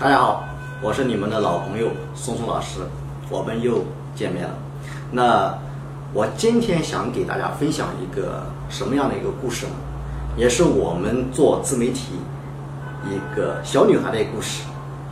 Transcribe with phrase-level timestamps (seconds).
[0.00, 0.44] 大家好，
[0.80, 2.78] 我是你们的老朋友松松老师，
[3.28, 3.84] 我们又
[4.14, 4.54] 见面了。
[5.10, 5.52] 那
[6.14, 9.72] 我今天想给大家分享一个什么样的一个故事呢？
[10.36, 12.12] 也是我们做自媒体
[13.06, 14.62] 一个小女孩的一个故事。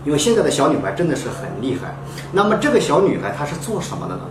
[0.05, 1.93] 因为现在的小女孩真的是很厉害。
[2.31, 4.23] 那么这个小女孩她是做什么的呢？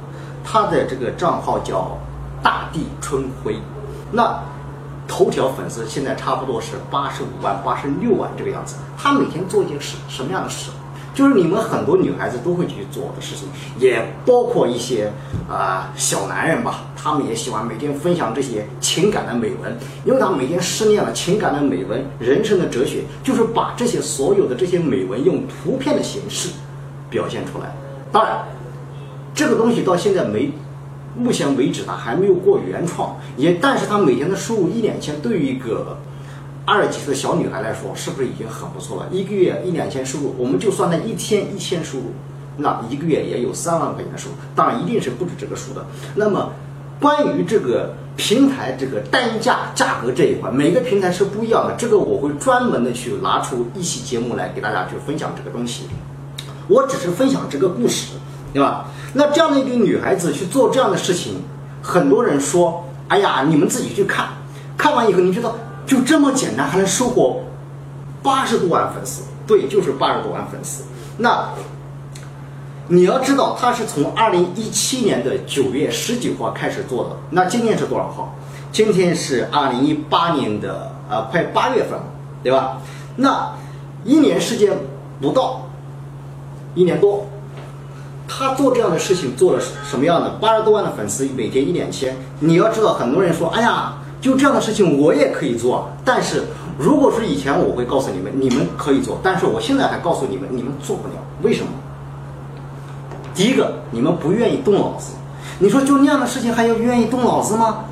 [0.42, 1.98] 她的这个账号叫
[2.42, 3.58] 大地春晖。
[4.10, 4.40] 那
[5.08, 8.76] 头条粉丝现在差不多是八十五万、八十六万这个样子。
[8.98, 10.72] 她每天做一件事，什么样的事？
[11.14, 13.48] 就是你们很多女孩子都会去做的事情，
[13.80, 15.10] 也包括一些
[15.50, 19.74] 啊、小男人吧，他们也喜欢每天分享这些情感的美文，
[20.04, 26.50] 因为他每天失恋了，情感的美文、人生的哲学，就是把这些所有的这些美文用图片的形式
[27.10, 27.74] 表现出来。
[28.12, 28.44] 当然，
[29.34, 30.52] 这个东西到现在没，
[31.18, 35.98] 目前为止它还没有过原创，也但是他每天的收入一两千，对于一个
[36.66, 39.08] 二十几岁的小女孩来说，是不是已经很不错了？
[39.12, 42.14] 一个月一两千收入，我们就算她一天一千收入，
[42.58, 45.86] 那一个月也有三万块钱的收入，当然一定是不止这个数的。
[46.16, 46.52] 那么，
[47.00, 55.84] 关于这个平台这个单价价格这一块，每个平台是不一样的，这个我会专门的去拿出一期节目来给大家去分享这个东西。
[56.68, 58.14] 我只是分享这个故事，
[58.56, 58.86] 对吧？
[59.16, 61.42] 那这样的一个女孩子去做这样的事情，
[61.82, 64.30] 很多人说：“哎呀，你们自己去看，
[64.78, 65.54] 看完以后你觉得
[65.86, 67.42] 就这么简单，还能收获
[68.24, 70.86] 八十多万粉丝？”对，就是八十多万粉丝。
[71.18, 71.50] 那
[72.88, 77.18] 你要知道，她是从二零一七年的九月十九号开始做的。
[77.32, 78.34] 那今天是多少号？
[78.72, 82.06] 今天是二零一八年的呃，快八月份了，
[82.42, 82.78] 对吧？
[83.18, 83.52] 那
[84.06, 84.72] 一年时间
[85.20, 85.62] 不到。
[86.74, 87.26] 一年多，
[88.28, 89.60] 他做这样的事情做了
[89.90, 90.30] 什么样的？
[90.42, 92.16] 八十多万的粉丝，每天一两千。
[92.40, 96.44] 你要知道，很多人说：“哎呀，就这样的事情我也可以做。”但是，
[96.78, 99.20] 如果是以前，我会告诉你们，你们可以做。
[99.22, 101.14] 但是我现在还告诉你们，你们做不了。
[101.44, 101.68] 为什么？
[103.34, 105.14] 第一个，你们不愿意动脑子。
[105.60, 107.86] 你说就那样的事情还要愿意动脑子吗？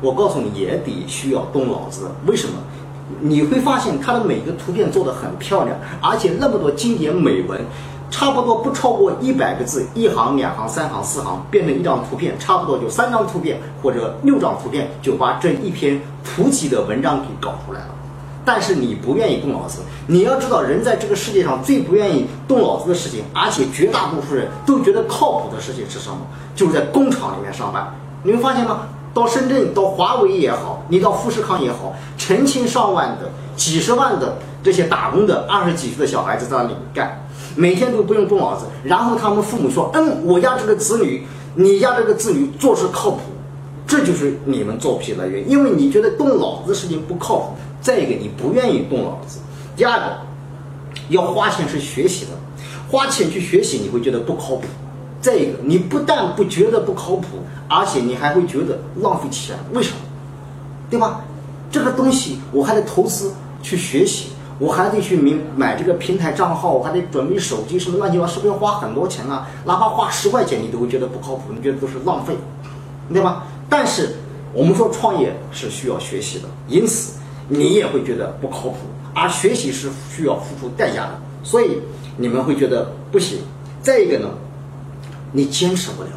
[0.00, 2.10] 我告诉你，也得需要动脑子。
[2.26, 2.54] 为什么？
[3.20, 7.60] 你会发现它的每个图片做的很漂亮，而且那么多经典美文。
[8.10, 17.94] 差不多不超过一百个字，一行、两行、三行、四行，变成一张图片，差不多就三张图片或者六张图片，就把这一篇普及的文章给搞出来了。
[18.44, 26.16] 但是你不愿意动脑子，你要知道，人在这个世界上最不愿意动脑子的事情，而且绝大多数人都觉得靠谱的事情是什么？
[26.56, 27.86] 就是在工厂里面上班。
[28.22, 28.88] 你们发现吗？
[29.12, 37.20] 到深圳，到华为也好，你到富士康也好，成千上万的、几十万的这些打工的二十几岁的小孩子在那里干。
[37.58, 41.26] 每天都不用动脑子，然后他们父母说：“嗯，我家这个子女，
[41.56, 43.18] 你家这个子女做事靠谱。”
[43.84, 47.54] 这就是你们做不起来的原因，因为你觉得动脑子的事情不靠谱。
[47.80, 49.40] 再一个，你不愿意动脑子。
[49.74, 50.18] 第二个，
[51.08, 52.30] 要花钱去学习的，
[52.88, 54.64] 花钱去学习你会觉得不靠谱。
[55.20, 59.56] 再一个，你不但不觉得不靠谱，而且你还会觉得浪费钱。
[59.72, 59.96] 为什么？
[60.90, 61.24] 对吧？
[61.72, 63.32] 这个东西我还得投资
[63.62, 64.28] 去学习。
[64.58, 69.48] 我还得去买买这个平台账号，我还得准备手机什么乱七八糟，是不是要花很多钱啊？
[69.64, 72.36] 哪怕花十块钱，你都会觉得不靠谱，你觉得都是浪费，
[73.12, 73.44] 对吧？
[73.68, 74.16] 但是
[74.52, 77.18] 我们说创业是需要学习的，因此
[77.48, 78.76] 你也会觉得不靠谱，
[79.14, 81.80] 而学习是需要付出代价的，所以
[82.16, 83.38] 你们会觉得不行。
[83.80, 84.28] 再一个呢，
[85.32, 86.08] 你坚持不了。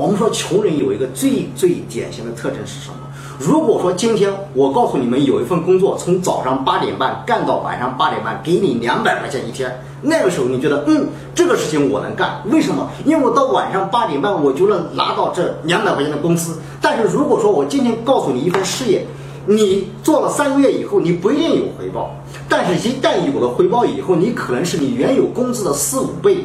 [0.00, 2.96] 我们说穷人有一个最最典型的特征是什么？
[3.38, 12.88] 如果说今天我告诉你们有一份工作，从早上八点半干到晚上八点半，给你两百块钱一天，那个时候你觉得嗯，这个事情我能干，为什么？
[13.04, 16.56] 因为我到晚上八点半我就能拿到这两百块钱的工资。
[16.80, 19.06] 但是如果说我今天告诉你一份事业，
[19.44, 22.10] 你做了三个月以后，你不一定有回报，
[22.48, 26.42] 但是一旦有了回报以后，你可能是你原有工资的四五倍。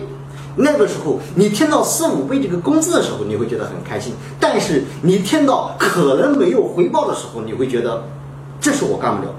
[0.55, 8.03] 那个时候，你听到四五倍这个工资的时候，你会觉得很开心；但是你听到可能没有回报的时候，你会觉得，
[8.59, 9.29] 这是我干不了，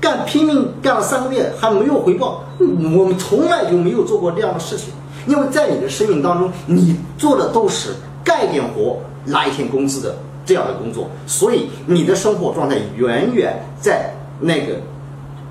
[0.00, 4.86] 干拼命干了三个月还没有回报，我们从来就没有做过这样的事情。
[5.26, 7.90] 因为在你的生命当中，你做的都是
[8.22, 14.74] 干点活拿一天工资的这样的工作，所以你的生活状态远远在那个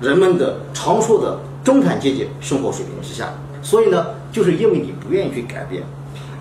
[0.00, 3.32] 人们的常说的中产阶级生活水平之下。
[3.62, 5.82] 所以呢，就是因为你不愿意去改变，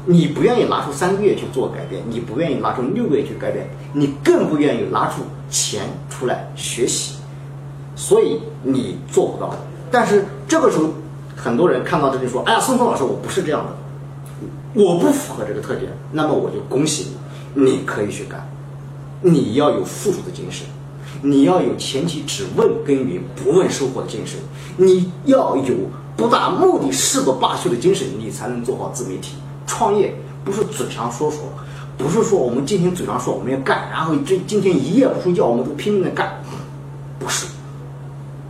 [0.06, 7.16] 你不愿意拿出三个月去做改变，你不愿意拿出六个月去改变，你更不愿意拿出钱出来学习，
[7.96, 9.56] 所以你做不到。
[9.90, 10.90] 但是这个时候，
[11.36, 17.14] 很多人看到这里说：“哎呀，宋松老师，我不是这样的，我不符合这个特点。”那么我就恭喜
[17.54, 18.46] 你，你可以去干。
[19.22, 20.68] 你要有付出的精神，
[21.22, 24.40] 你要有前期只问耕耘不问收获的精神，
[24.78, 25.76] 你要有
[26.16, 29.36] 不达目的誓不罢休的精神，你才能做好自媒体。
[29.66, 30.14] 创业
[30.44, 31.40] 不是嘴上说说，
[31.98, 36.42] 不是说我们今天嘴上说我们要干，然后这今天一夜不睡觉，我们都拼命的干，
[37.18, 37.48] 不是。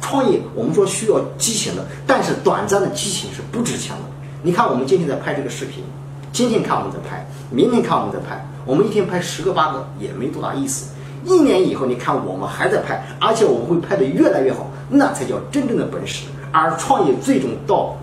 [0.01, 4.01] 创业我们说需要激情的，但是短暂的激情是不值钱的。
[4.41, 5.83] 你看我们今天在拍这个视频，
[6.31, 10.91] 今天看我们在拍，明天看我们在拍，我们一天拍十个八个也没多大意思。
[11.25, 16.25] 一年以后你看我们还在拍，而且我们会拍得越来越好，那才叫真正的本事。
[16.51, 17.95] 而创业最终到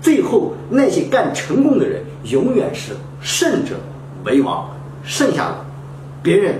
[0.00, 3.74] 最后，那些干成功的人永远是胜者
[4.24, 4.68] 为王，
[5.02, 5.64] 剩下的
[6.22, 6.58] 别人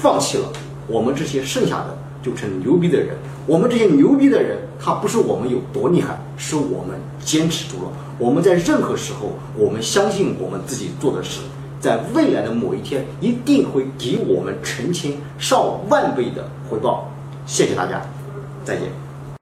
[0.00, 0.44] 放弃了，
[0.86, 3.16] 我们这些剩下的就成牛逼的人。
[3.46, 7.90] 我们这些牛逼的人，他不是我们有多厉害，是我们坚持住了。
[8.18, 11.40] 我们在任何时候，我们相信我们自己做的事，
[11.80, 17.10] 在未来的某一天一定会给我们成千上万倍的回报。
[17.46, 18.02] 谢谢大家，
[18.64, 19.07] 再见。